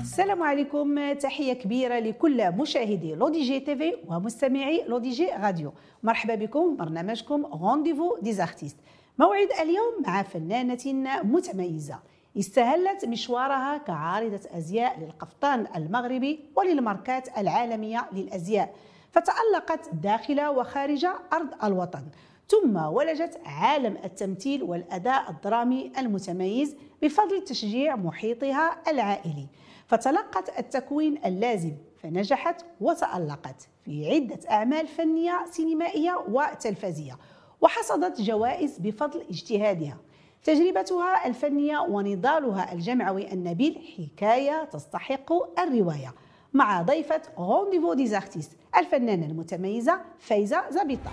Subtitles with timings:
[0.00, 1.12] السلام عليكم.
[1.12, 5.72] تحية كبيرة لكل مشاهدي لودي جي تيفي ومستمعي لودي جي راديو.
[6.02, 8.76] مرحبا بكم برنامجكم rendez-vous des artistes
[9.18, 11.98] موعد اليوم مع فنانة متميزة.
[12.38, 18.74] استهلت مشوارها كعارضة أزياء للقفطان المغربي وللماركات العالمية للأزياء.
[19.12, 22.02] فتألقت داخل وخارج أرض الوطن.
[22.48, 29.46] ثم ولجت عالم التمثيل والأداء الدرامي المتميز بفضل تشجيع محيطها العائلي
[29.86, 31.72] فتلقت التكوين اللازم
[32.02, 37.18] فنجحت وتألقت في عدة أعمال فنية سينمائية وتلفزية
[37.60, 39.96] وحصدت جوائز بفضل اجتهادها.
[40.44, 46.14] تجربتها الفنية ونضالها الجمعوي النبيل حكاية تستحق الرواية
[46.52, 51.10] مع ضيفة rendez-vous des artistes الفنانة المتميزة فايزة زبيطة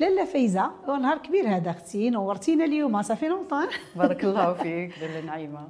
[0.00, 5.68] لاله فايزة نهار كبير هذا أختي نورتينا اليوم صافي لونطون بارك الله فيك لاله نعيمة.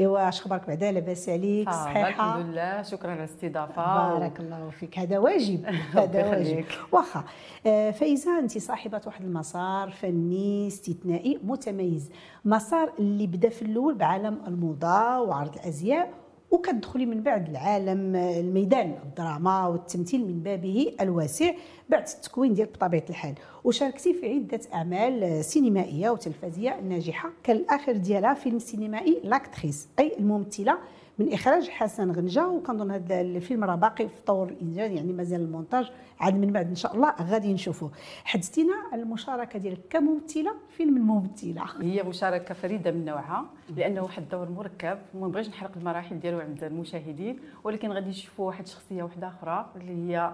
[0.00, 2.08] أيوا اش أخبارك بعدا لاباس عليك آه صحيحة.
[2.08, 4.18] الحمد لله شكرا على الاستضافة.
[4.18, 5.64] بارك الله فيك هذا واجب
[5.98, 6.64] هذا واجب.
[6.92, 7.24] واخا
[7.66, 12.10] آه، فايزة انت صاحبة واحد المسار فني استثنائي متميز.
[12.44, 16.12] مسار اللي بدأ في الأول بعالم الموضة وعرض الأزياء
[16.54, 21.50] وكتدخلي من بعد العالم الميدان الدراما والتمثيل من بابه الواسع
[21.88, 23.34] بعد التكوين ديالك بطبيعة الحال.
[23.64, 27.64] وشاركتي في عدة أعمال سينمائية وتلفزيونيه ناجحة كان
[27.96, 30.78] ديالها فيلم سينمائي لاكتريس أي الممثلة
[31.18, 35.90] من إخراج حسن غنجه وكنظن هذا الفيلم راه باقي في طور الانتاج يعني مازال المونتاج
[36.20, 37.90] عاد من بعد إن شاء الله غادي نشوفوه.
[38.24, 41.64] حدثتينا على المشاركة ديالك كممثلة فيلم الممثلة.
[41.80, 43.44] هي مشاركة فريدة من نوعها
[43.76, 48.64] لأنه واحد الدور مركب وما بغيتش نحرق المراحل ديالو عند المشاهدين ولكن غادي يشوفوا واحد
[48.64, 50.32] الشخصيه واحدة أخرى اللي هي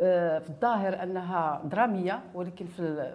[0.00, 3.14] آه، في الظاهر أنها درامية ولكن في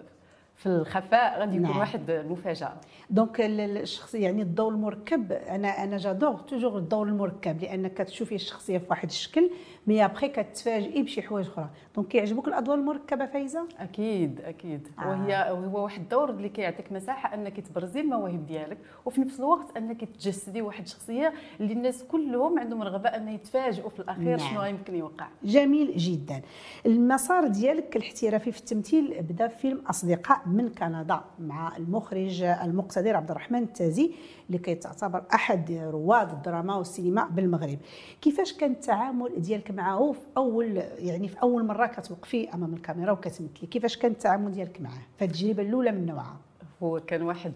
[0.64, 1.78] في الخفاء غادي يكون نعم.
[1.78, 2.72] واحد المفاجاه
[3.10, 8.34] donc ال- ال- الشخص يعني الدور المركب أنا أنا j'adore toujours الدور المركب لأنك كتشوفي
[8.34, 9.50] الشخصية في واحد الشكل
[9.86, 14.88] mais après كتفاجئي بشي حوايج أخرى donc كيعجبوك الادوار المركبه فايزه أكيد أكيد.
[14.98, 15.08] آه.
[15.08, 18.78] وهي هو واحد الدور اللي كيعطيك مساحة أنك تبرزي المواهب ديالك.
[19.04, 24.00] وفي نفس الوقت أنك تجسدي واحد الشخصية اللي الناس كلهم عندهم رغبة أن يتفاجئوا في
[24.00, 24.50] الأخير نعم.
[24.50, 25.28] شنو يمكن يوقع.
[25.44, 26.42] جميل جدا.
[26.86, 33.30] المسار ديالك الاحترافي في التمثيل بدا في فيلم أصدقاء من كندا مع المخرج المقتدر عبد
[33.30, 34.12] الرحمن التازي
[34.46, 37.78] اللي كيتعتبر أحد رواد الدراما والسينما بالمغرب.
[38.20, 43.48] كيفاش كان التعامل ديالك معه في اول يعني في أول مرة كتوقفي أمام الكاميرا وكتمثلي.
[43.48, 46.36] كيفاش كان التعامل ديالك معه في التجربة الأولى من نوعها؟
[46.82, 47.52] هو كان واحد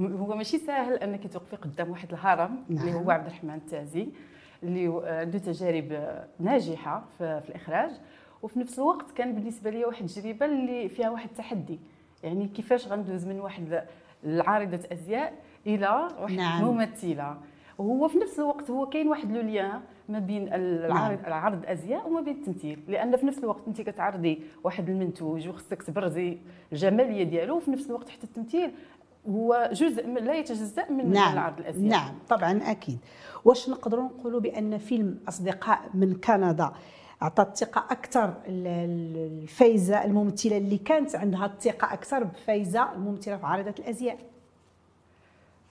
[0.00, 2.80] هو ماشي سهل أنك توقفي قدام واحد الهرم نعم.
[2.88, 4.08] اللي هو عبد الرحمن التازي
[4.62, 7.90] اللي عنده تجارب ناجحة في, في الإخراج.
[8.42, 11.80] وفي نفس الوقت كان بالنسبة لي واحد التجربة اللي فيها واحد التحدي.
[12.22, 13.84] يعني كيفاش غندوز من واحد
[14.24, 15.32] العارضة أزياء
[15.66, 16.64] إلى واحد نعم.
[16.64, 17.36] ممثلة.
[17.78, 22.20] وهو في نفس الوقت هو كاين واحد لو ليان ما بين العارض العرض الأزياء وما
[22.20, 22.78] بين التمثيل.
[22.88, 26.38] لأن في نفس الوقت أنت كتعرضي واحد المنتوج وخصك تبرزي
[26.72, 28.70] الجمالية ديالو وفي نفس الوقت حتى التمثيل
[29.28, 31.32] هو جزء من لا يتجزأ من نعم.
[31.32, 31.90] العرض الأزياء.
[31.90, 32.14] نعم.
[32.28, 32.98] طبعا أكيد.
[33.44, 36.72] واش نقدروا نقولوا بأن فيلم أصدقاء من كندا
[37.20, 44.18] عطى الثقة أكثر الفايزه الممثلة اللي كانت عندها الثقة أكثر بفايزة الممثلة في عارضه الأزياء؟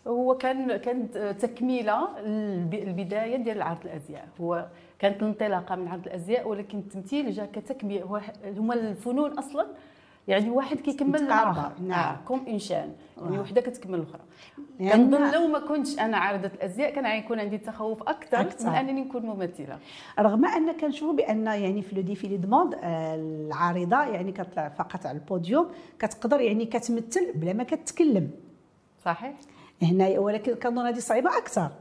[0.07, 4.27] هو كان كانت تكميله الب- البداية ديال عرض الأزياء.
[4.41, 4.65] هو
[4.99, 8.21] كانت الانطلاقه من عرض الأزياء ولكن التمثيل جا كتكمله هو-
[8.57, 9.67] هما الفنون أصلا
[10.27, 12.15] يعني واحد كيكمل الآخر نعم.
[12.15, 12.93] آه comme une chaîne.
[13.21, 13.39] يعني.
[13.39, 14.21] وحدة كتكمل الاخرى
[14.79, 18.69] لأن- كنظن لو ما كنتش أنا عارضة الأزياء كان غيكون عندي تخوف أكثر أكثر.
[18.69, 19.79] من أنني نكون ممثلة.
[20.19, 25.05] رغم أن كنشوفوا بأن يعني في les défilés de mode آه، العارضة يعني كتطلع فقط
[25.05, 25.67] على البوديوم
[25.99, 28.29] كتقدر يعني كتمثل بلا ما كتكلم.
[29.05, 29.33] صحيح.
[29.81, 31.71] هنا ولكن كنظن هذه صعيبة أكثر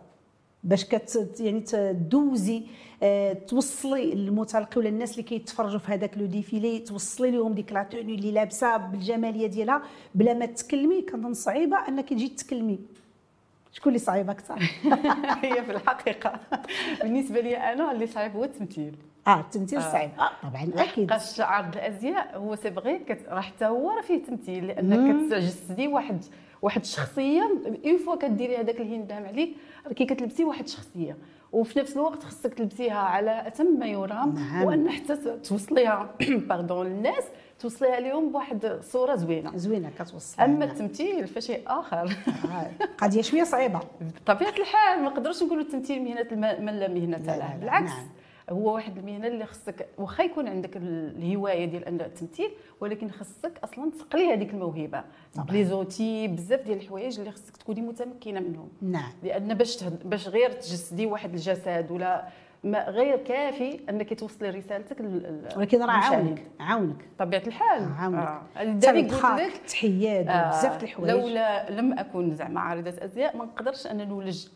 [0.65, 2.63] باش كت يعني تدوزي
[3.03, 7.83] آه، توصلي للمتلقي ولا الناس اللي كيتفرجوا في هذاك le défilé توصلي لهم ديك la
[7.83, 9.83] tenue اللي لابسة بالجمالية ديالها
[10.15, 12.79] بلا ما تتكلمي كنظن صعيبة أنك تجي تتكلمي
[13.73, 14.59] شكون اللي صعيب أكثر؟
[15.43, 16.41] هي في الحقيقة.
[17.03, 18.97] بالنسبة لي أنا اللي صعيب هو التمثيل.
[19.27, 19.93] آه التمثيل آه.
[19.93, 20.11] صعيب.
[20.19, 21.11] آه طبعا أكيد.
[21.11, 22.71] لحقاش عرض الأزياء هو c'est
[23.09, 26.25] كت- راه حتى هو راه فيه تمثيل لانك كتجسدي واحد
[26.65, 27.51] واحد الشخصية
[27.87, 29.57] une fois كديري هذاك الهندام عليك
[29.87, 31.17] راكي كتلبسي واحد الشخصية.
[31.53, 34.65] وفي نفس الوقت خصك تلبسيها على اتم ما يرام نعم.
[34.65, 36.15] وأن حتى توصليها
[36.49, 37.25] باردون للناس
[37.59, 39.57] توصليها لهم بواحد صورة زوينة.
[39.57, 42.17] زوينة كتوصل أما التمثيل فشيء آخر.
[42.29, 43.81] آه، قضية شوية صعيبة.
[44.27, 47.91] بطبيعة الحال ما نقدروش نقولوا التمثيل مهنة من لا مهنة لا، لا، له لا، بالعكس.
[47.91, 48.07] نعم.
[48.51, 52.51] هو واحد المهنة اللي خصك واخا يكون عندك الهواية ديال أن التمثيل
[52.81, 55.05] ولكن خصك أصلا تقلي هذيك الموهبة.
[55.37, 58.69] بلي زوتي بزاف ديال الحوايج اللي خصك تكوني متمكنة منهم.
[58.83, 59.13] نعم.
[59.23, 60.09] لأن باش تهد...
[60.09, 62.29] باش غير تجسدي واحد الجسد ولا
[62.65, 65.01] ما غير كافي أنك توصلي رسالتك
[65.57, 66.97] ولكن راه عاونك عاونك.
[67.19, 67.83] طبيعه الحال.
[67.83, 68.19] آه عاونك.
[68.19, 68.43] آه.
[68.61, 69.53] قلت لك.
[69.69, 70.49] تحيات آه.
[70.49, 71.11] بزاف الحوايج.
[71.11, 74.47] لولا لم أكن زعما عارضة أزياء ما نقدرش أن نولج.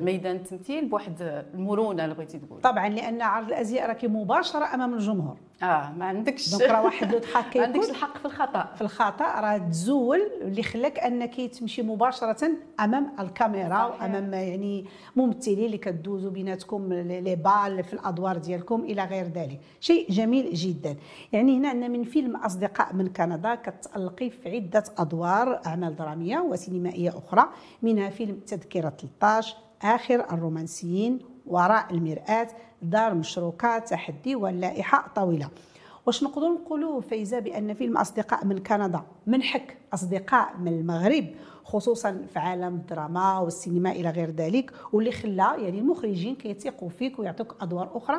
[0.00, 5.36] ميدان التمثيل بواحد المرونة اللي بغيتي تقول طبعا لأن عرض الأزياء راكي مباشرة أمام الجمهور.
[5.62, 6.50] آه ما عندكش.
[6.50, 7.20] دونك راه واحد لو
[7.56, 8.72] ما عندكش الحق في الخطأ.
[8.74, 12.48] في الخطأ راه تزول اللي خلاك أنك تمشي مباشرة
[12.80, 14.02] أمام الكاميرا صحيح.
[14.02, 14.84] وأمام يعني
[15.16, 19.60] ممثلين اللي كدوزوا بيناتكم لي بال في الأدوار ديالكم إلى غير ذلك.
[19.80, 20.96] شيء جميل جدا.
[21.32, 27.18] يعني هنا عندنا من فيلم أصدقاء من كندا كتألقي في عدة أدوار أعمال درامية وسينمائية
[27.18, 27.44] أخرى
[27.82, 32.48] منها فيلم تذكرة 13 آخر الرومانسيين وراء المرآة
[32.82, 35.48] دار مشروكات تحدي واللائحة طويلة.
[36.06, 41.26] واش نقدروا نقولوا فايزة بأن فيلم أصدقاء من كندا منحك أصدقاء من المغرب
[41.64, 47.56] خصوصا في عالم الدراما والسينما إلى غير ذلك واللي خلى يعني المخرجين كيثيقوا فيك ويعطوك
[47.60, 48.18] أدوار أخرى؟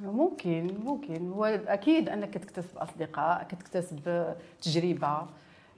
[0.00, 1.32] ممكن ممكن.
[1.32, 5.26] هو أكيد أنك تكتسب أصدقاء كتكتسب تجربة.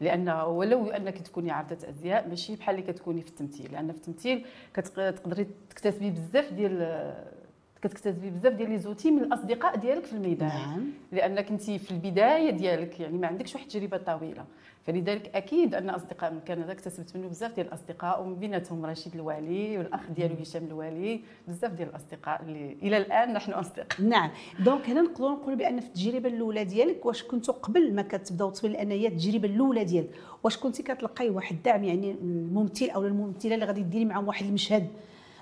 [0.00, 3.72] لأن ولو أنك تكوني عارضه أزياء ماشي بحال اللي كتكوني في التمثيل.
[3.72, 7.14] لأن في التمثيل كتقدري تكتسبي بزاف ديال
[7.82, 10.48] كتكتسبي بزاف ديال les outils من الأصدقاء ديالك في الميدان.
[10.48, 10.84] نعم.
[11.12, 14.44] لأنك انت في البداية ديالك يعني ما عندكش واحد التجربة طويلة.
[14.88, 19.78] فلذلك أكيد أن أصدقاء من كندا اكتسبت منه بزاف ديال الأصدقاء ومن بيناتهم رشيد الوالي
[19.78, 24.02] والأخ ديالو هشام الوالي بزاف ديال الأصدقاء اللي إلى الآن نحن أصدقاء.
[24.02, 24.30] نعم.
[24.60, 28.72] donc هنا نقدروا نقولوا بأن في التجربة الأولى ديالك واش كنتوا قبل ما كتبداو تصوير
[28.72, 30.10] لأن هي التجربة الأولى ديالك
[30.42, 34.88] واش كنتي كتلقاي واحد الدعم يعني الممثل أو الممثلة اللي غادي ديري معاهم واحد المشهد؟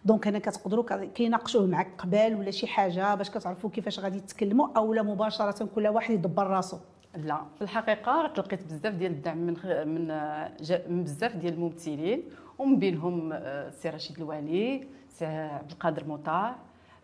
[0.05, 4.95] donc أنا كتقدروا كيناقشوه معك قبل ولا شي حاجة باش كتعرفوا كيفاش غادي تتكلموا أو
[4.95, 6.77] لا مباشرة كل واحد يدبر راسو.
[7.25, 9.55] لا في الحقيقة تلقيت بزاف ديال الدعم من
[9.87, 10.09] من
[10.89, 12.23] من بزاف ديال الممثلين
[12.59, 16.57] ومن بينهم السي آه، رشيد الوالي سي عبد القادر مطاع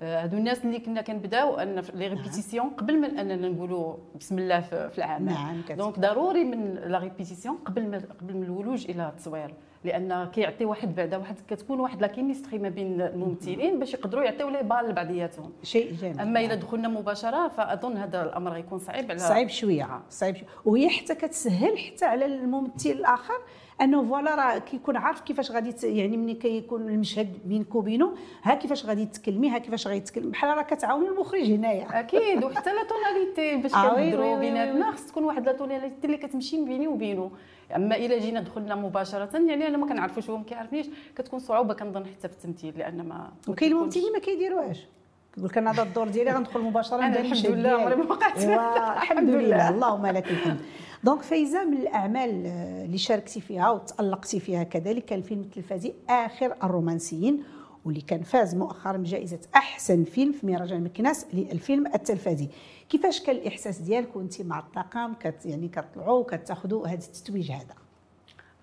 [0.02, 4.60] آه، هادو الناس اللي كنا كنبداو أن les répétitions قبل من أننا نقولوا بسم الله
[4.60, 9.54] في العمل نعم donc ضروري من la répétition قبل ما قبل من الولوج إلى التصوير.
[9.84, 14.48] لأن كيعطي واحد بعدا واحد كتكون واحد la chemistry ما بين الممثلين باش يقدروا يعطيو
[14.48, 19.18] لي بال لبعضياتهم شيء جميل أما إذا دخلنا مباشرة فأظن هذا الأمر غيكون صعيب على
[19.18, 20.48] صعيب شوية صعيب شوية.
[20.64, 23.38] وهي حتى كتسهل حتى على الممثل الآخر
[23.80, 28.86] أنه voilà راه كيكون عارف كيفاش غادي يعني ملي كيكون المشهد بينك وبينه ها كيفاش
[28.86, 32.00] غادي تكلمي ها كيفاش غيتكلم بحال راه كتعاون المخرج هنايا.
[32.00, 36.64] أكيد وحتى la tonalité باش آه كنهضروا بيناتنا خص تكون واحد la tonalité اللي كتمشي
[36.64, 37.30] بيني وبينه
[37.76, 40.86] أما إلا جينا دخلنا مباشرة يعني أنا ما كنعرفوش هو ما كيعرفنيش
[41.16, 44.86] كتكون صعوبة كنظن حتى في التمثيل لأن ما وكاين الممثلين ما كيديروهاش.
[45.34, 48.44] كيقول لك أنا هذا الدور ديالي غندخل مباشرة أنا الحمد لله عمري ما وقعت.
[49.02, 49.68] الحمد لله.
[49.68, 50.60] اللهم لك الحمد.
[51.04, 52.46] دونك فايزة من الأعمال
[52.84, 57.42] اللي شاركتي فيها وتالقتي فيها كذلك كان الفيلم التلفزي آخر الرومانسيين
[57.84, 62.48] واللي كان فاز مؤخرا بجائزة أحسن فيلم في مهرجان مكناس للفيلم التلفزي
[62.92, 67.74] كيفاش كان الإحساس ديالك وانت مع الطاقم كت يعني كتطلعوا كتاخذوا هذا التتويج هذا؟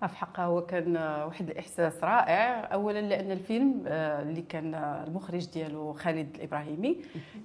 [0.00, 2.72] في حقها هو كان واحد الإحساس رائع.
[2.72, 6.96] اولا لأن الفيلم آه، اللي كان المخرج ديالو خالد الإبراهيمي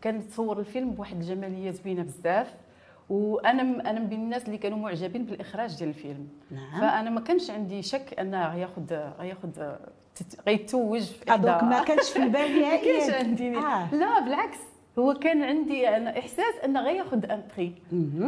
[0.02, 2.56] كان تصور الفيلم بواحد الجمالية زوينة بزاف.
[3.10, 6.28] وأنا أنا من بين الناس اللي كانوا معجبين بالإخراج ديال الفيلم.
[6.52, 6.82] نعم.
[6.82, 9.76] فأنا ما كانش عندي شك انه غياخذ غياخذ
[10.48, 13.58] غيتوج في ما كانش في البال نهائيا ما كانش عندي.
[13.58, 13.96] آه.
[13.96, 14.75] لا بالعكس.
[15.00, 17.76] هو كان عندي أنا إحساس انه غياخذ ان بري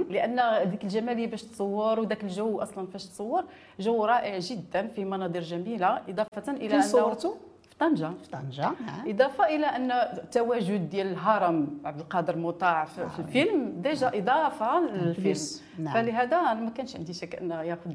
[0.10, 3.44] لأن ديك الجمالية باش تصور وداك الجو أصلا فاش تصور
[3.80, 7.38] جو رائع جدا في مناظر جميلة إضافة إلى أنه صورته؟
[7.80, 8.12] طنجة.
[8.24, 9.10] في طنجة نعم.
[9.10, 15.38] إضافة إلى أن التواجد ديال الهرم عبد القادر مطاع في, في الفيلم déjà إضافة للفيلم.
[15.80, 15.94] نعم.
[15.94, 17.92] فلهذا أنا ما كانش عندي شك أنه ياخذ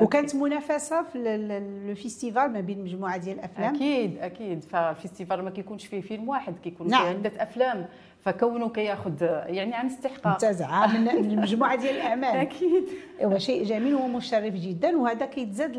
[0.00, 4.64] وكانت منافسة في ال festival ما بين مجموعة ديال الأفلام؟ أكيد أكيد.
[4.64, 7.02] فال festival ما كيكونش فيه فيلم واحد كيكون نعم.
[7.02, 7.86] فيه عدة أفلام.
[8.20, 10.32] فكونه كياخذ يعني عن استحقاق.
[10.32, 12.36] منتزعه من المجموعه ديال الأعمال.
[12.36, 12.84] أكيد.
[13.22, 15.76] هو شيء جميل ومشرف جدا وهذا كيتزاد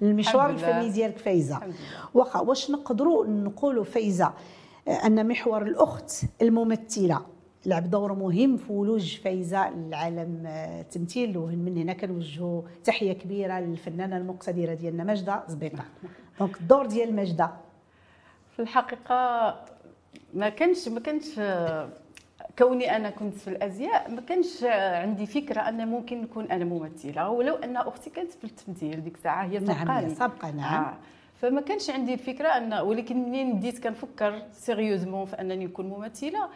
[0.00, 1.60] للمشوار الفني ديالك فايزة.
[2.14, 4.32] واخا واش نقدروا نقولوا فايزة؟
[4.88, 6.12] أن محور الأخت
[6.42, 7.22] الممثلة.
[7.66, 10.46] لعب دور مهم في ولوج فايزة لعالم
[10.80, 15.84] التمثيل ومن هنا كنوجهوا تحية كبيرة للفنانة المقتدرة ديالنا ماجده زبيطة.
[16.40, 17.50] دونك الدور ديال ماجده
[18.56, 19.54] في الحقيقة
[20.34, 21.40] ما كانش ما كانش
[22.58, 27.30] كوني أنا كنت في الأزياء ما كانش عندي فكرة أن ممكن نكون أنا ممثلة.
[27.30, 29.84] ولو أن أختي كانت في التمثيل ديك الساعة هي سابقاني.
[30.06, 30.84] نعم سابقة نعم.
[30.84, 30.94] آه.
[31.36, 36.48] فما كانش عندي الفكرة ان ولكن منين بديت كنفكر sérieusement في أنني نكون ممثلة؟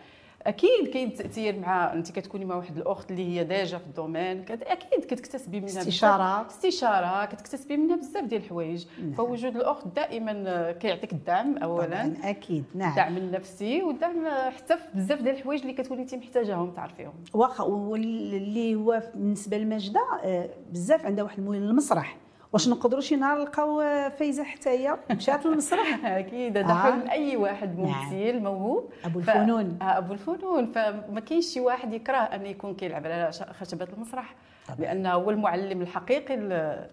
[0.42, 4.44] أكيد كاين تأثير مع انت كتكوني مع واحد الأخت اللي هي déjà في ال domaine
[4.50, 6.46] أكيد كتكتسبي منها استشارة.
[6.46, 8.86] استشارة كتكتسبي منها بزاف ديال الحوايج.
[9.02, 9.12] نعم.
[9.12, 12.12] فوجود الأخت دائما كيعطيك الدعم اولا.
[12.24, 12.64] أكيد.
[12.74, 12.90] نعم.
[12.90, 17.14] الدعم النفسي والدعم حتى في بزاف ديال الحوايج اللي كتكوني انت محتاجاهم تعرفيهم.
[17.34, 22.16] واخا واللي هو بالنسبة لماجده آه، بزاف عندها واحد المسرح.
[22.52, 23.80] واش نقدروا شي نهار نلقاو
[24.10, 26.56] فايزة حتى هي مشات للمسرح أكيد.
[26.56, 27.10] هذا حلم آه.
[27.10, 27.88] أي واحد نعم.
[27.88, 28.42] ممثل نعم.
[28.42, 28.90] موهوب.
[29.04, 29.76] أبو الفنون.
[29.80, 29.82] ف...
[29.82, 30.72] آه أبو الفنون.
[30.72, 33.30] فما كاينش شي واحد يكره أن يكون كيلعب على
[33.60, 34.34] خشبة المسرح
[34.78, 36.36] لأنه هو المعلم الحقيقي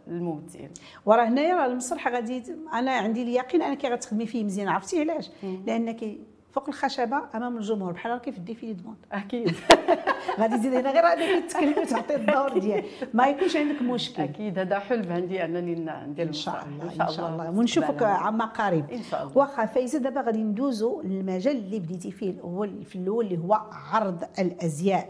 [0.08, 0.70] للممثل
[1.06, 4.68] وراه هنايا راه المسرح غادي أنا عندي اليقين أنك غتخدمي فيه مزيان.
[4.68, 5.32] عرفتي علاش؟
[5.68, 6.04] لأنك
[6.52, 7.92] فوق الخشبة أمام الجمهور.
[7.92, 9.56] بحال كيف ال défilé de mode أكيد.
[10.40, 12.86] غادي تزيد هنا غير انك تتكلمي وتعطي الدور ديالك.
[13.14, 14.24] ما يكونش عندك مشكل.
[14.24, 14.60] أكيد.
[14.60, 15.76] هذا حلم عندي أنني
[16.08, 17.50] ندير إن شاء الله إن شاء الله.
[17.50, 18.92] ونشوفك عما قريب.
[18.92, 19.38] إن شاء الله.
[19.38, 24.24] واخا فايزة دابا غادي ندوزو للمجال اللي بديتي فيه هو في الأول اللي هو عرض
[24.40, 25.10] الأزياء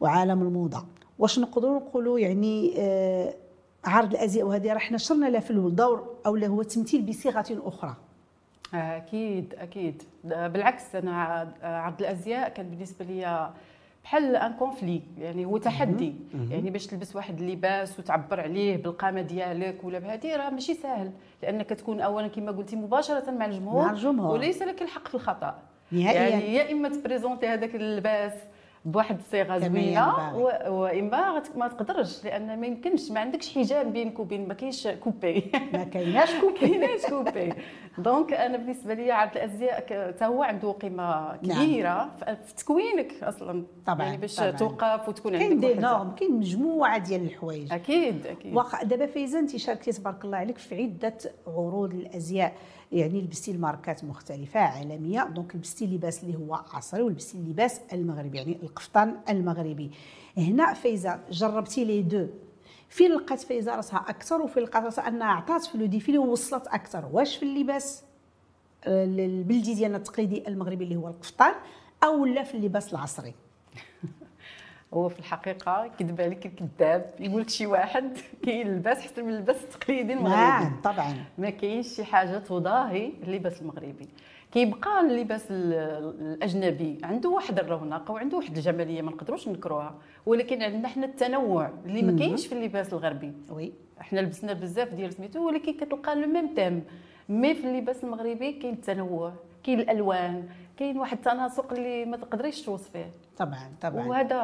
[0.00, 0.84] وعالم الموضة.
[1.18, 3.34] واش نقدروا نقولوا يعني آه
[3.84, 7.96] عرض الأزياء وهذه راه حنا شرنا لها في الدور أو هو تمثيل بصيغة أخرى.
[8.74, 10.02] أكيد أكيد.
[10.24, 13.50] بالعكس أنا عرض الأزياء كان بالنسبة لي
[14.04, 16.14] بحال أن كونفلي يعني هو تحدي.
[16.50, 21.12] يعني باش تلبس واحد اللباس وتعبر عليه بالقامة ديالك ولا بهذه راه ماشي ساهل.
[21.42, 24.32] لأنك كتكون اولا كما قلتي مباشرة مع الجمهور, مع الجمهور.
[24.32, 25.58] وليس لك الحق في الخطأ.
[25.92, 26.28] نهائيا.
[26.28, 28.32] يعني يا إما تبريزونتي هذاك اللباس
[28.84, 30.34] بواحد الصيغة زوينة
[30.68, 35.84] وإما ما تقدرش لأن ما يمكنش ما عندكش حجاب بينك وبين ما كاينش couper ما
[35.84, 37.52] كايناش couper كايناش couper
[37.98, 41.64] donc أنا بالنسبة لي عرض الأزياء حتى هو عنده قيمة نعم.
[41.64, 42.36] كبيرة نعم.
[42.46, 43.64] في تكوينك أصلا.
[43.86, 44.50] طبعا يعني باش طبعاً.
[44.50, 47.72] توقف وتكون عندك كاين des normes كاين مجموعة ديال الحوايج.
[47.72, 48.54] أكيد أكيد.
[48.54, 52.52] واخا دابا فايزه انت شاركتي تبارك الله عليك في عدة عروض الازياء
[52.92, 55.24] يعني لبستي الماركات مختلفة عالمية.
[55.24, 59.90] donc لبستي لباس اللي هو عصري ولبستي اللباس المغربي يعني القفطان المغربي.
[60.36, 62.26] هنا فايزة جربتي les deux.
[62.88, 67.08] فين لقات فايزة راسها أكثر وفين لقات راسها أنها عطات في le défilé ووصلت أكثر؟
[67.12, 68.02] واش في اللباس؟
[68.84, 71.54] آه، البلدي ديالنا التقليدي المغربي اللي هو القفطان
[72.04, 73.34] أو لا في اللباس العصري؟
[74.94, 80.12] هو في الحقيقة كذب عليك الكذاب يقول لك شي واحد كيلبس احسن من اللباس التقليدي
[80.12, 80.36] المغربي.
[80.36, 81.14] نعم طبعا.
[81.38, 84.08] ما كاينش شي حاجة تضاهي اللباس المغربي.
[84.52, 89.94] كيبقى اللباس الأجنبي عنده واحد الرونق وعنده واحد الجمالية ما نقدروش نكروها
[90.26, 93.32] ولكن عندنا حنا التنوع اللي ما كاينش في اللباس الغربي.
[93.50, 93.72] oui.
[94.00, 96.84] حنا لبسنا بزاف ديال سميتو ولكن كتلقى le même thème.
[97.28, 99.32] mais في اللباس المغربي كاين التنوع
[99.64, 100.48] كاين الألوان
[100.80, 103.10] كاين واحد التناسق اللي ما تقدريش توصفيه.
[103.36, 104.06] طبعا طبعا.
[104.06, 104.36] وهذا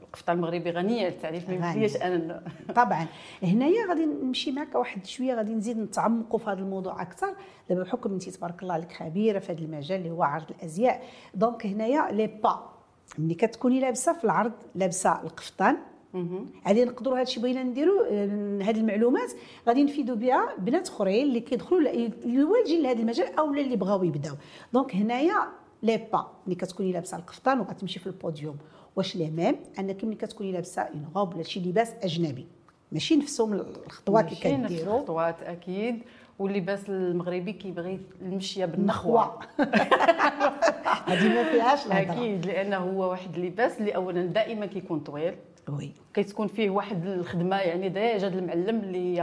[0.00, 2.42] القفطان المغربي غنية التعريف ما يمكنليش أنا.
[2.74, 3.06] طبعا.
[3.42, 7.34] هنايا غادي نمشي معك واحد شوية غادي نزيد نتعمقوا في هذا الموضوع أكثر.
[7.68, 11.02] دابا بحكم انت تبارك الله عليك خبيرة في هذا المجال اللي هو عرض الأزياء.
[11.34, 12.72] donc هنايا les pas.
[13.18, 15.76] ملي كتكوني لابسة في العرض لابسة القفطان.
[16.68, 18.08] غادي نقدروا هذا الشيء بغينا نديروا
[18.62, 19.32] هذه المعلومات.
[19.68, 21.80] غادي نفيدوا بها بنات أخرين اللي كيدخلوا
[22.24, 24.34] الواجين لهذا المجال أو اللي بغاو يبداو.
[24.72, 28.56] donc هنايا les pas ملي كتكوني لابسه القفطان وغتمشي في البوديوم
[28.96, 32.46] واش les mêmes انك ملي كتكوني لابسه une robe ولا شي لباس اجنبي
[32.92, 34.36] ماشي نفسهم الخطوات اللي
[34.66, 36.02] كديروا الخطوات أكيد
[36.38, 39.38] واللباس المغربي كيبغي المشيه بالنخوه
[41.06, 45.34] هذه ما فيهاش أكيد لأنه هو واحد اللباس اللي اولا دائما كيكون طويل
[45.68, 49.14] oui كتكون فيه واحد الخدمه يعني déjà المعلم اللي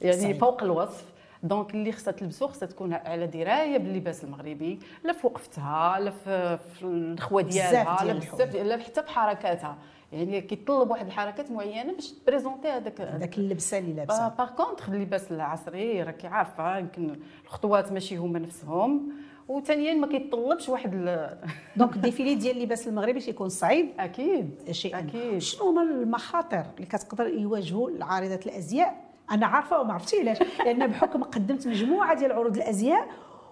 [0.00, 0.36] يعني صحيح.
[0.36, 1.04] فوق الوصف
[1.42, 6.58] donc اللي خصها تلبسو خصها تكون على دراية باللباس المغربي لا في وقفتها لا في
[6.82, 9.78] النخوه ديالها لا بزاف لا حتى في حركاتها.
[10.12, 14.28] يعني كيطلب واحد الحركات معينة باش ت présenter هذاك هذاك اللبسة اللي لابسة.
[14.28, 19.12] par contre اللباس العصري راكي عارفه يمكن الخطوات ماشي هما نفسهم.
[19.48, 20.90] وثانيا ما كيتطلبش واحد.
[21.76, 25.38] donc ال défilé ديال اللباس المغربي تيكون صعيب؟ أكيد شيء أكيد.
[25.38, 30.38] شنو هما المخاطر اللي كتقدر يواجهوا العارضات الأزياء أنا عارفة وما عرفتش علاش.
[30.58, 33.08] لأن بحكم قدمت مجموعة ديال عروض الأزياء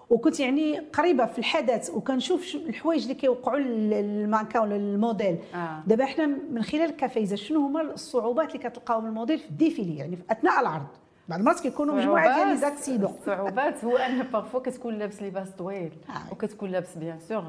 [0.09, 5.37] وكنت يعني قريبة في الحدث وكنشوف الحوايج اللي كيوقعوا للمانكا ولا للموديل.
[5.55, 5.83] آه.
[5.87, 10.15] دابا حنا من خلال كفايزه شنو هما الصعوبات اللي كتلقاهم الموديل في ال défilé يعني
[10.15, 10.87] في أثناء العرض.
[11.29, 15.91] بعض المرات كيكونوا مجموعة ديال les accidents الصعوبات هو أن parfois كتكون لابس لباس طويل.
[16.09, 16.33] آه.
[16.33, 17.43] وكتكون لابس bien sûr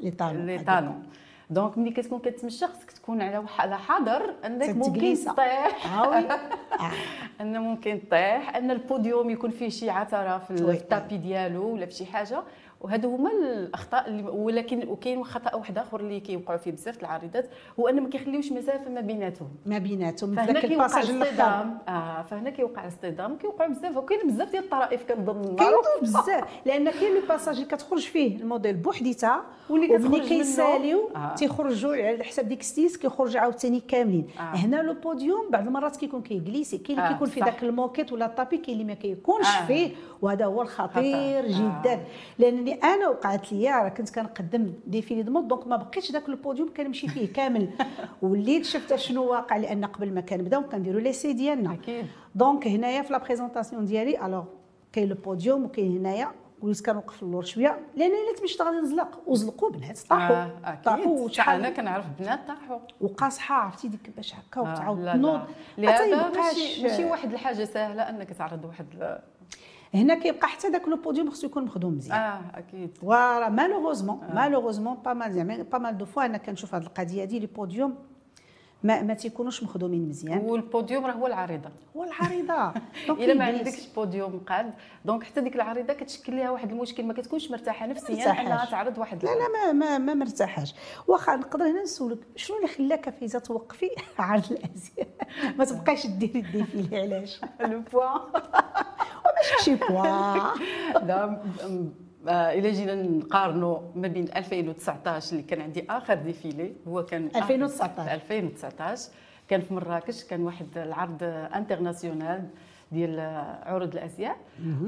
[0.00, 1.02] les talons les talons
[1.50, 5.00] donc ملي كتكون كتمشى خصك تكون على على حذر انك ممكن
[5.34, 5.86] تطيح
[7.40, 11.92] ان ممكن تطيح ان البوديوم يكون فيه شي عثره في ال tapis ديالو ولا في
[11.92, 12.42] شي حاجة
[12.80, 17.88] وهادو هما الأخطاء اللي ولكن وكاين خطأ واحد آخر اللي كيوقعوا فيه بزاف العارضات هو
[17.88, 23.36] أن ما كيخليوش مسافه ما بيناتهم ما بيناتهم فهنا كيوقع الاصطدام آه فهنا كيوقع الاصطدام
[23.36, 25.72] كيوقع بزاف وكاين بزاف ديال الطرائف كنظن كاين
[26.02, 31.34] بزاف لأن كاين le passage اللي كتخرج فيه الموديل بوحديتها واللي كتخرج كيساليو آه.
[31.34, 34.40] تيخرجوا على حساب ديك styliste كيخرجوا عاوتاني كاملين آه.
[34.40, 37.12] هنا le podium بعض المرات كيكون كي glisser كاين اللي آه.
[37.12, 39.66] كيكون في ذاك ال moquette ولا ال tapis كاين اللي ما كيكونش آه.
[39.66, 39.90] فيه
[40.22, 41.82] وهذا هو الخطير آه.
[41.82, 42.04] جدا
[42.70, 46.72] لانني أنا وقعت لي راه كنت كنقدم défilé de mode donc ما بقيتش ذاك البوديوم
[46.76, 47.68] كنمشي فيه كامل.
[48.22, 51.78] وليت شفت شنو واقع لأن قبل ما كنبداو كنديروا les essais ديالنا.
[52.34, 54.44] donc هنايا في la présentation ديالي alors
[54.92, 56.28] كاين le podium وكاين هنايا.
[56.62, 57.78] وليت كنوقف في اللور شوية.
[57.96, 59.20] لأن الا تمشيت غادي نزلق.
[59.26, 64.60] وزلقوا بنات طاحوا آه طاحوا شحال أنا كنعرف بنات طاحوا وقاصحة عرفتي ديك باش هكا
[64.60, 65.40] آه، وتعاود تنوض.
[65.78, 69.18] لهذا ماشي ماشي واحد الحاجة سهلة أنك تعرض واحد
[69.94, 72.18] هنا كيبقى حتى داك le podium خصو يكون مخدوم مزيان.
[72.18, 72.90] آه أكيد.
[73.02, 77.38] وراه malheureusement malheureusement pas mal زعما pas mal de fois أنا كنشوف هذه القضية هذه
[77.38, 77.94] les podiums
[78.82, 80.38] ما ما تيكونوش مخدومين مزيان.
[80.38, 81.70] والبوديوم راه هو العارضة.
[81.96, 82.72] هو العارضة.
[83.24, 84.72] إلا ما عندكش بوديوم قاد
[85.04, 89.24] donc حتى ديك العارضة كتشكل لها واحد المشكل ما كتكونش مرتاحة نفسيا إنها تعرض واحد
[89.24, 90.74] لا لا ما ما, ما مرتاحاش.
[91.08, 95.08] واخا نقدر هنا نسولك شنو اللي خلاك فايزه توقفي؟ عرض الازياء
[95.58, 99.19] ما تبقايش ديري ال défilé علاش؟ لو بوا وماشي
[99.64, 100.54] شي بوا
[102.28, 109.10] إلى جينا نقارنوا ما بين 2019 اللي كان عندي آخر défilé هو كان 2019 2019
[109.48, 111.18] كان في مراكش كان واحد العرض
[111.54, 112.48] international
[112.92, 113.20] ديال
[113.62, 114.36] عروض الأزياء.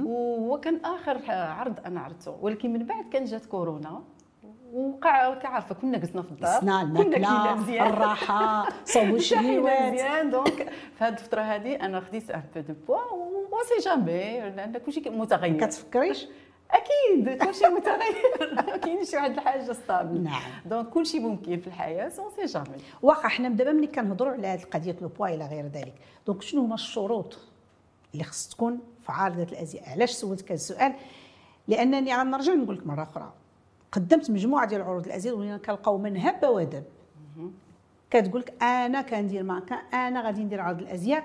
[0.05, 2.39] وهو كان آخر عرض أنا عرضته.
[2.41, 4.03] ولكن من بعد كان جات كورونا.
[4.73, 6.61] وقع كعارفه كنا قزنا في الدار.
[6.61, 12.61] كنا الماكله الراحة صوبوا الشهيوات مزيان donc في هذه الفترة هذه أنا خديت un peu
[12.61, 15.53] de poids on sait jamais لأن كلشي متغير.
[15.53, 16.27] ما كتفكريش؟
[16.71, 18.55] أكيد كلشي متغير.
[18.57, 20.43] ما كاينش واحد الحاجة stable نعم.
[20.67, 24.63] donc كلشي ممكن في الحياة on sait jamais واخا حنا دابا ملي كنهضروا على هذه
[24.63, 25.95] القضية le poids إلى غير ذلك
[26.27, 27.39] donc شنو هما الشروط
[28.13, 30.95] اللي خص تكون في عارضة الأزياء؟ علاش سولتك هذا السؤال؟
[31.69, 33.33] لأنني غنرجع نقول لك مرة أخرى.
[33.93, 36.85] قدمت مجموعة ديال عروض الازياء ولينا كنلقاو من هبه ودب.
[38.11, 41.25] كتقول لك أنا كندير ماركه أنا غادي ندير عرض الأزياء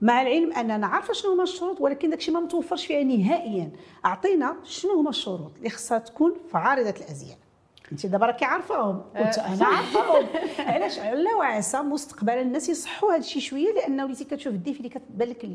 [0.00, 3.70] مع العلم أننا عارفة شنو هما الشروط ولكن داكشي ما متوفرش فيها نهائيا.
[4.04, 7.38] أعطينا شنو هما الشروط اللي خصها تكون في عارضة الأزياء.
[7.92, 10.26] انت دابا راكي عارفاهم قلت أنا عارفاهم.
[10.74, 15.28] علاش؟ على وعسى مستقبلا الناس يصحوا هذا الشيء شوية لأنه وليتي كتشوف ال défilé كتبان
[15.28, 15.48] لك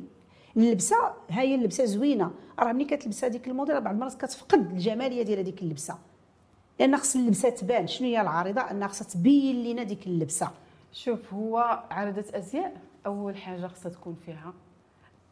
[0.57, 0.95] اللبسة
[1.29, 2.31] ها هي اللبسة زوينة.
[2.59, 6.08] راه ملي كتلبس هذيك الموديل بعض المرات كتفقد الجمالية ديال هذيك اللبسة.
[6.79, 7.87] لأن خص اللبسة تبان.
[7.87, 10.51] شنو هي العارضة؟ أنها خصها تبين لنا ديك اللبسة.
[10.93, 12.73] شوف هو عارضة أزياء
[13.05, 14.53] أول حاجة خصها تكون فيها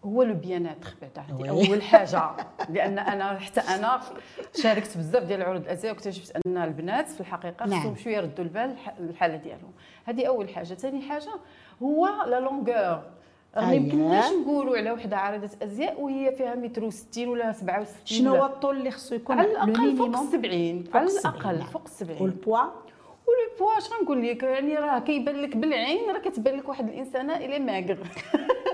[0.06, 1.22] هو le bien-être بعدا.
[1.22, 2.32] هذه أول حاجة.
[2.74, 4.02] لأن أنا حتى أنا
[4.62, 7.80] شاركت بزاف ديال العروض الأزياء واكتشفت أن البنات في الحقيقة نعم.
[7.80, 9.72] خصهم شوية يردوا البال الحالة ديالهم.
[10.06, 10.74] هذه أول حاجة.
[10.74, 11.32] ثاني حاجة
[11.84, 13.04] هو لا لونغور
[13.66, 18.46] ما يمكنناش نقولوا على وحدة عارضه أزياء وهي فيها متر 60 ولا 67 شنو هو
[18.46, 22.60] الطول اللي خصو يكون على الأقل فوق 70 على الأقل فوق 70 والبوا
[23.28, 27.38] ولو بوا اش غنقول لك؟ يعني راه كيبان لك بالعين راه كتبان لك واحد الانسانه
[27.38, 27.98] إلى ماغر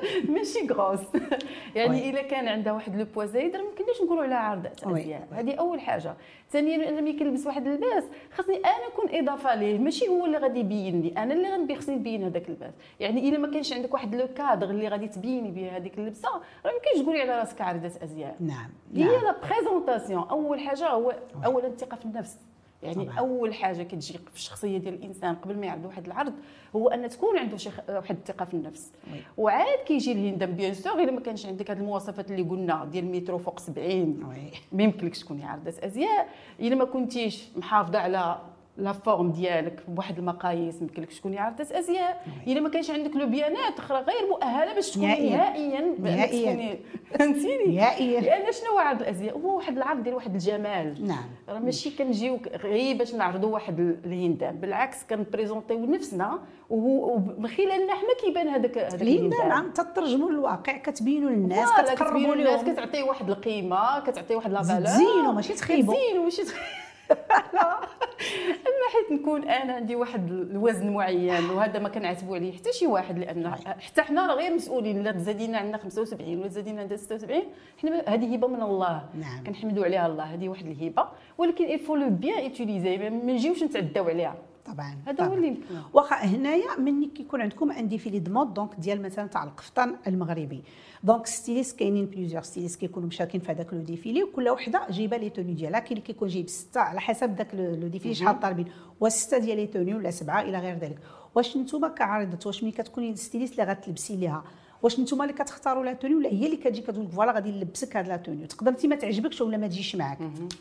[0.34, 1.00] ماشي غروس
[1.76, 5.54] يعني إلا كان عندها واحد le poids زايد ما يمكنناش نقولوا عليها عارضه ازياء هذه
[5.54, 6.14] أول حاجة.
[6.52, 9.80] ثانيا أنا ملي كنلبس واحد اللباس خاصني أنا نكون إضافة ليه.
[9.80, 11.14] ماشي هو اللي غادي يبين لي.
[11.18, 12.74] أنا اللي غنبي خصني نبين هذاك اللباس.
[13.00, 16.42] يعني إلا ما كانش عندك واحد le cadre اللي غادي تبيني به هذيك اللبسة راه
[16.66, 19.24] ما يمكنش تقولي على راسك عارضه ازياء نعم هي نعم.
[19.24, 22.38] la présentation أول حاجة هو اولا الثقة في النفس.
[22.84, 23.20] يعني طبعا.
[23.20, 26.34] أول حاجة كتجي في الشخصية ديال الإنسان قبل ما يعرض واحد العرض
[26.76, 29.20] هو أن تكون عنده شي واحد الثقة في النفس oui.
[29.38, 33.38] وعاد كيجي الهندام bien sûr إلا ما كانش عندك هذه المواصفات اللي قلنا ديال المترو
[33.38, 34.52] فوق 70 oui.
[34.72, 38.38] ما يمكنلكش تكوني عارضة أزياء إلا ما كنتيش محافظة على
[38.78, 42.26] la forme ديالك بواحد المقاييس ما يمكنلكش تكوني عارضه أزياء.
[42.48, 45.96] إلا ما كانش عندك le bien-être أخرى غير مؤهلة باش تكوني نهائياً.
[46.00, 46.80] نهائيا
[47.20, 48.20] فهمتيني؟ نهائيا.
[48.22, 51.08] لأن شنو هو عرض الأزياء؟ هو واحد العرض ديال واحد الجمال.
[51.08, 51.24] نعم.
[51.50, 54.56] راه ماشي كنجيو غير باش نعرضوا واحد الهندام.
[54.56, 61.30] بالعكس كنبريزونطيو نفسنا وهو ومن خلالنا حنا كيبان هذاك هذاك لينا نعم تترجموا للواقع كتبينوا
[61.30, 62.74] للناس كتقربوا للناس لهم.
[62.74, 64.86] كتعطيه واحد القيمة كتعطيه واحد لا فالور.
[64.86, 66.83] تزينوا ماشي تخيبوا تزينوا ماشي تخ- لا
[68.68, 73.20] اما حيت نكون أنا عندي واحد الوزن معين وهذا ما كنعتبوا عليه حتى شي واحد
[73.20, 77.44] لأن حتى حنا راه غير مسؤولين لا تزادينا عندنا 75 ولا تزادينا عندنا 76
[77.82, 79.04] حنا هذه هبة من الله.
[79.20, 79.44] نعم.
[79.44, 81.08] كنحمدوا عليها الله هذه واحد الهبة.
[81.38, 84.36] ولكن le bien utiliser ما ما نجيوش نتعداو عليها.
[84.66, 85.58] طبعا هذا هو اللي
[85.94, 90.64] واخا هنايا ملي كيكون عندكم un défilé de mode donc ديال مثلا تاع القفطان المغربي.
[91.04, 95.30] donc stylistes كاينين plusieurs stylistes كيكونوا مشاركين في هذاك le défilé وكل وحدة جايبة les
[95.30, 95.80] tenues ديالها.
[95.80, 98.68] كاين اللي كيكون جايب ستة على حسب ذاك le défilé شحال طالبين.
[99.00, 101.00] وسته ديال les tenues ولا سبعة إلى غير ذلك.
[101.36, 104.44] واش نتوما كعارضه واش ملي كتكوني styliste اللي غتلبسي ليها؟
[104.82, 108.08] واش نتوما اللي كتختاروا la tenue ولا هي اللي كتجي كتقول voilà غادي نلبسك هاد
[108.08, 110.20] la tenue؟ تقدر انت ما تعجبكش ولا ما تجيش معاك.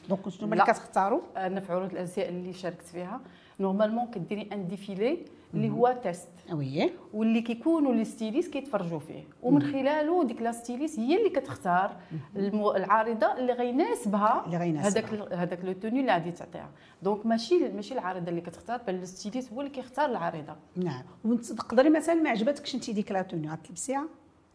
[0.09, 3.21] donc نتوما اللي كتختاروا؟ أنا في عروض الأزياء اللي شاركت فيها.
[3.63, 5.19] normalement كديري un défilé
[5.55, 10.99] اللي هو test oui واللي كيكونوا les stylistes كيتفرجوا فيه ومن خلاله ديك la styliste
[10.99, 11.97] هي اللي كتختار.
[12.37, 12.73] المو...
[12.73, 14.45] العارضة اللي غيناسبها.
[14.79, 16.71] هذاك هذاك le tenue اللي غادي تعطيها.
[17.03, 20.57] donc ماشي ماشي العارضة اللي كتختار بل ال styliste هو اللي كيختار العارضة.
[20.77, 21.03] نعم.
[21.25, 24.07] وانت تقدري مثلا ما عجبتكش انت ديك la tenue غتلبسيها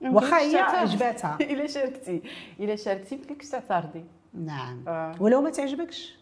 [0.02, 1.38] واخا هي عجباتها.
[1.52, 2.22] إلا شاركتي.
[2.60, 4.06] إلا شاركتي ما يمكنلكش تعترضي.
[4.34, 4.84] نعم.
[4.88, 5.16] آه.
[5.20, 6.18] ولو ما تعجبكش؟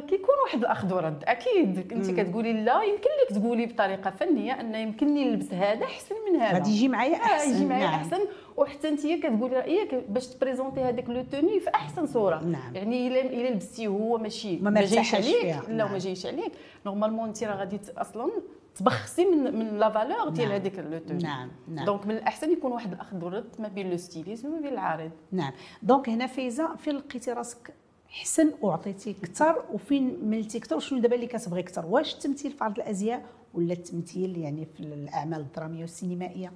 [0.00, 5.24] كيكون واحد الاخذ ورد أكيد انت كتقولي لا يمكن لك تقولي بطريقة فنية أن يمكنني
[5.24, 7.94] نلبس هذا أحسن من هذا غادي يجي معايا آه، أحسن يجي معايا نعم.
[7.94, 8.18] أحسن
[8.56, 12.76] وحتى انت كتقولي رأيك باش تـ présenter هذاك la tenue في أحسن صورة نعم.
[12.76, 15.62] يعني إلا إلا لبستيه هو ماشي ما جايش مرتاحش عليك فيها.
[15.68, 15.92] لا نعم.
[15.92, 16.52] ما جايش عليك
[16.86, 18.30] normalement انت راه غادي أصلا
[18.74, 20.60] تبخسي من من la valeur ديال نعم.
[20.60, 21.86] هذيك la tenue نعم، نعم.
[21.86, 25.52] donc من الأحسن يكون واحد الاخذ ورد ما بين le styliste وما بين العارض نعم
[25.82, 27.74] دونك هنا فايزة فين لقيتي راسك
[28.20, 32.76] حسن وعطيتي أكثر وفين ملتي أكثر وشنو دابا اللي كتبغي أكثر واش التمثيل في عرض
[32.78, 33.22] الأزياء
[33.54, 36.52] ولا التمثيل يعني في الأعمال الدرامية والسينمائية؟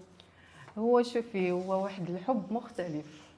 [0.79, 3.31] هو شوفي هو واحد الحب مختلف.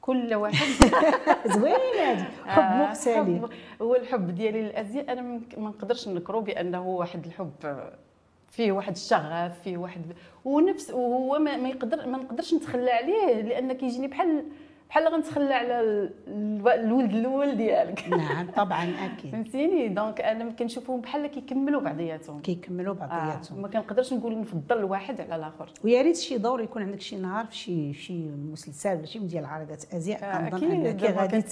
[0.00, 0.66] كل واحد
[1.54, 3.50] زوين هذه حب آه، مختلف.
[3.82, 7.50] هو الحب ديالي للأزياء أنا ما ما نقدرش نكرو بأنه واحد الحب
[8.50, 10.02] فيه واحد الشغف فيه واحد
[10.44, 14.44] ونفس وهو ما, ما يقدر ما نقدرش نتخلى عليه لأن كيجيني بحال
[14.90, 18.08] بحال غنتخلى على ال- الو- الولد الأول ديالك.
[18.08, 19.32] نعم طبعا أكيد.
[19.32, 22.40] فهمتيني؟ donc أنا كنشوفهم بحال كيكملوا بعضياتهم.
[22.40, 25.70] كيكملوا آه بعضياتهم ما كنقدرش نقول نفضل واحد على الآخر.
[25.84, 28.12] ويا ريت شي دور يكون عندك شي نهار في شي شي
[28.52, 30.86] مسلسل ولا شي من ديال عارضات أزياء كنظن أكيد.
[30.86, 31.42] أنك غادي.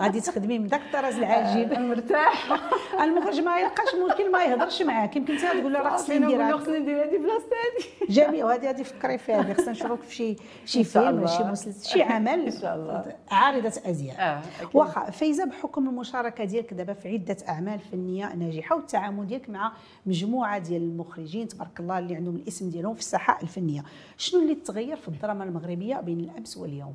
[0.00, 1.72] غادي تخدمي من داك الطراز العجيب.
[1.72, 2.48] مرتاح.
[3.04, 5.16] المخرج ما يلقاش ممكن ما يهضرش معاك.
[5.16, 9.18] يمكن انت تقول له راه خصني نديرها خصني ندير هذه بلاصتي جميل وهذه هذه فكري
[9.18, 11.44] فيها هذه خصنا نشوفوك في شي شي فيلم ولا شي.
[11.44, 12.35] مسلسل شي عمل.
[12.40, 13.16] إن شاء الله.
[13.30, 14.42] عارضة أزياء.
[14.60, 14.76] أكيد.
[14.76, 19.72] واخا فايزة بحكم المشاركة ديالك دابا في عدة أعمال فنية ناجحة والتعامل ديالك مع
[20.06, 23.84] مجموعة ديال المخرجين تبارك الله اللي عندهم الاسم ديالهم في الساحة الفنية.
[24.16, 26.94] شنو اللي تغير في الدراما المغربية بين الأمس واليوم؟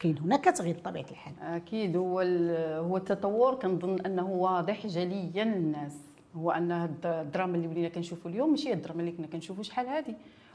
[0.00, 1.34] كاين هناك تغيير بطبيعة الحال.
[1.42, 2.20] أكيد هو
[2.80, 5.96] هو التطور كنظن أنه واضح جليا للناس.
[6.36, 6.72] هو أن
[7.04, 10.14] الدراما اللي ولينا كنشوفوا اليوم ماشي الدراما اللي كنا كنشوفوا شحال هذه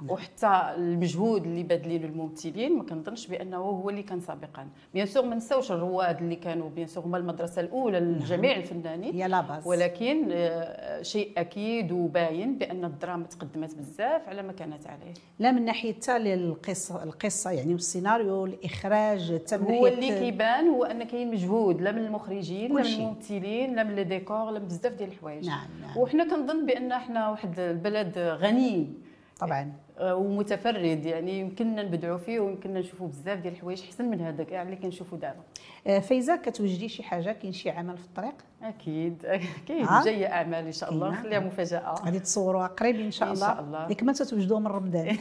[0.09, 4.67] وحتى المجهود اللي باذلين الممثلين ما كنظنش بأنه هو اللي كان سابقا.
[4.93, 9.13] bien sûr ما نساوش الرواد اللي كانوا bien sûr هما المدرسة الأولى لجميع الفنانين.
[9.13, 14.87] هي la base ولكن آه، شيء أكيد وباين بأن الدراما تقدمت بزاف على ما كانت
[14.87, 15.13] عليه.
[15.39, 20.83] لا من ناحية حتى القصة القصة يعني السيناريو الإخراج حتى من هو اللي كيبان هو
[20.83, 22.87] أن كاين مجهود لا من المخرجين لا من.
[22.89, 25.47] الممثلين لا من les décors لا من بزاف ديال الحوايج.
[25.47, 25.97] نعم نعم.
[25.97, 28.93] وحنا كنظن بأن إحنا واحد البلد غني.
[29.39, 29.73] طبعا.
[30.01, 31.05] ومتفرد.
[31.05, 35.17] يعني يمكننا نبدعوا فيه ويمكننا نشوفوا بزاف ديال الحوايج أحسن من هذا كاع اللي كنشوفوا
[35.17, 35.43] دابا.
[35.87, 38.35] آه، فايزة كتوجدي شي حاجة كاين شي عمل في الطريق؟
[38.69, 39.25] أكيد
[39.67, 40.03] كاين آه.
[40.03, 41.23] جاية أعمال إن شاء الله كاينة.
[41.23, 43.87] خليها مفاجاه غادي تصوروها قريب إن شاء إن الله شاء الله.
[43.87, 45.17] ديك ما تتوجدوا من رمضان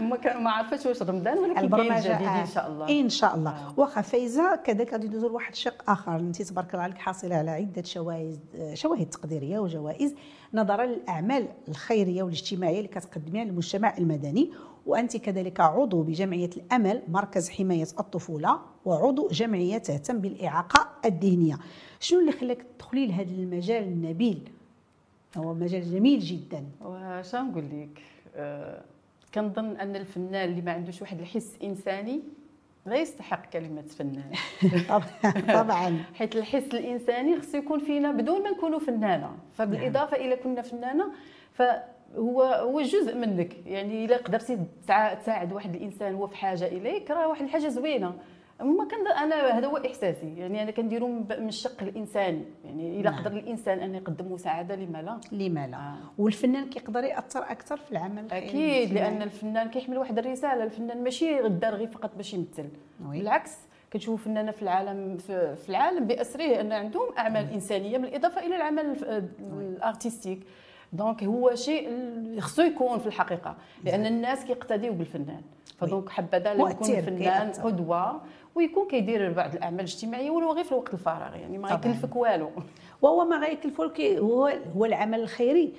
[0.44, 2.40] ما عرفتش واش رمضان ولكن البرمجة جديد آه.
[2.40, 3.74] ان شاء الله إن شاء الله آه.
[3.76, 7.82] واخا فايزة كذلك غادي ندوزو لواحد الشق آخر انت تبارك الله عليك حاصله على عدة
[7.82, 8.40] شواهد
[8.74, 10.14] شواهد تقديرية وجوائز
[10.54, 14.52] نظرا للأعمال الخيرية والاجتماعية اللي كتقدميها للمجتمع المدني
[14.86, 21.58] وأنت كذلك عضو بجمعية الأمل مركز حماية الطفولة وعضو جمعية تهتم بالإعاقة الذهنية.
[22.00, 24.50] شنو اللي خلاك تدخلي لهذا المجال النبيل؟
[25.36, 26.64] هو مجال جميل جدا.
[26.80, 28.02] واش نقول لك؟
[28.36, 28.82] آه،
[29.34, 32.22] كنظن أن الفنان اللي ما عندوش واحد الحس إنساني
[32.86, 34.32] لا يستحق كلمة فنان.
[35.60, 36.04] طبعا.
[36.14, 39.36] حيت الحس الإنساني خصو يكون فينا بدون ما نكونوا فنانة.
[39.52, 41.12] فبالإضافة إلى كنا فنانة
[41.52, 43.66] فهو هو جزء منك.
[43.66, 44.58] يعني إلا قدرتي
[45.22, 48.14] تساعد واحد الإنسان هو في حاجة إليك راه واحد الحاجة زوينة.
[48.60, 50.34] ما كنظن أنا هذا هو إحساسي.
[50.36, 53.24] يعني أنا كنديرو من الشق الانساني يعني إلا نعم.
[53.24, 55.76] قدر الإنسان أن يقدم مساعدة لما لا؟ لما لا.
[55.76, 55.96] آه.
[56.18, 58.92] والفنان كيقدر يأثر أكثر في العمل أكيد.
[58.92, 60.64] لأن الفنان كيحمل واحد الرسالة.
[60.64, 62.68] الفنان ماشي غدار غير فقط باش يمثل.
[63.08, 63.18] oui.
[63.18, 63.52] بالعكس
[63.92, 68.96] كنشوفوا فنانة في العالم في في العالم بأسره أن عندهم أعمال إنسانية بالاضافه إلى العمل
[69.40, 70.40] ال artistique.
[70.94, 71.90] donc هو شيء
[72.40, 75.42] خصو يكون في الحقيقة لأن الناس كيقتديو بالفنان.
[75.78, 77.50] ف donc حبذا لو يكون الفنان.
[77.50, 78.20] قدوة
[78.54, 81.78] ويكون كيدير بعض الأعمال الاجتماعية ولو غير في الوقت الفراغ يعني ما طبعاً.
[81.78, 82.50] يكلفك والو.
[83.02, 85.72] وهو ما غيكلفو لك هو هو العمل الخيري.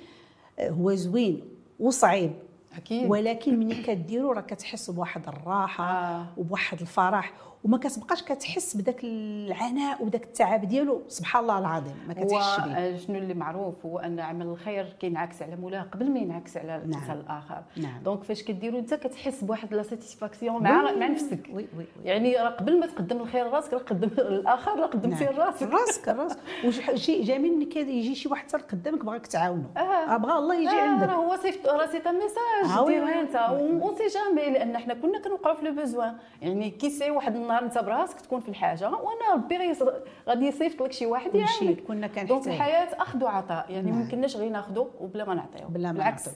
[0.60, 1.42] هو زوين
[1.80, 2.32] وصعيب.
[2.76, 3.10] أكيد.
[3.10, 6.26] ولكن ملي كديرو راه كتحس بواحد الراحة آه.
[6.36, 7.32] وبواحد الفرح.
[7.64, 11.02] وما كتبقاش كتحس بداك العناء وداك التعب ديالو.
[11.08, 15.42] سبحان الله العظيم ما كتحسش به هو شنو اللي معروف هو أن عمل الخير كينعكس
[15.42, 17.62] على مولاة قبل ما ينعكس على الانسان الآخر.
[17.76, 18.02] نعم.
[18.04, 21.40] donc فاش كديرو انت كتحس بواحد la satisfaction مع مع نفسك.
[21.48, 21.84] oui oui oui.
[22.04, 25.34] يعني راه قبل ما تقدم الخير لراسك راه قدم الآخر راه قدمتي نعم.
[25.34, 26.08] لراسك راسك.
[26.08, 29.64] راسك وشيء جميل ملي كيجي شي واحد حتى قدامك بغاك تعاونو.
[29.76, 30.16] آه.
[30.16, 31.08] بغى الله يجي آه، عندك.
[31.08, 33.20] هو سيفت راه c'est un آه، message ديرها oui.
[33.20, 37.36] انت on sait jamais لأن حنا كنا كنوقعوا في le besoin يعني qui sait واحد
[37.46, 39.72] النهار انت براسك تكون في الحاجة وأنا ربي
[40.28, 43.98] غادي يصيفط لك شي واحد يعاونك كنا donc كنحتاج الحياة أخذ وعطاء يعني نعم.
[43.98, 46.30] ما يمكنناش غير ناخذوا وبلا ما نعطيو بلا ما بالعكس.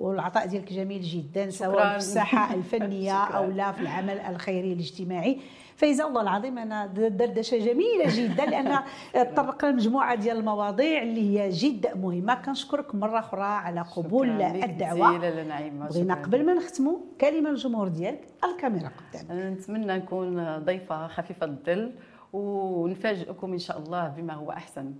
[0.00, 1.50] والعطاء ديالك جميل جدا.
[1.50, 3.24] سواء في الساحه الفنية.
[3.24, 5.40] أو لا في العمل الخيري الاجتماعي
[5.76, 8.78] فاذا والله العظيم أنا دردشة جميلة جدا لأن
[9.36, 12.34] طرقنا لمجموعه ديال المواضيع اللي هي جد مهمة.
[12.34, 15.18] كنشكرك مرة أخرى على قبول الدعوة.
[15.18, 16.14] بغينا.
[16.14, 19.30] قبل ما نختموا كلمة للجمهور ديالك الكاميرا قدامك.
[19.30, 21.92] نتمنى نكون ضيفة خفيفة الظل
[22.32, 24.92] ونفاجئكم إن شاء الله بما هو أحسن.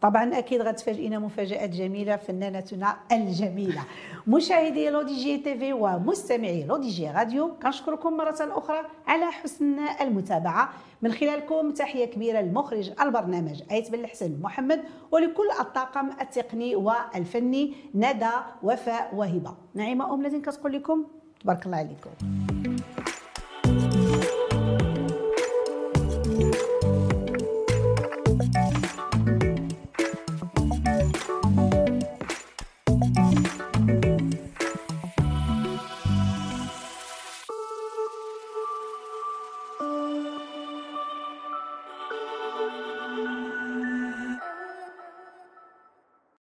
[0.00, 3.82] طبعا أكيد غتفاجئنا مفاجآت جميلة فنانتنا الجميلة.
[4.26, 9.24] مشاهدي لو دي جي تي في ومستمعي لو دي جي راديو كنشكركم مرة أخرى على
[9.24, 10.70] حسن المتابعة.
[11.02, 14.80] من خلالكم تحية كبيرة لمخرج البرنامج آيت بن الحسن محمد
[15.12, 19.54] ولكل الطاقم التقني والفني ندى وفاء وهبة.
[19.74, 21.04] نعيمة أم الذين كتقول لكم
[21.40, 22.57] تبارك الله عليكم.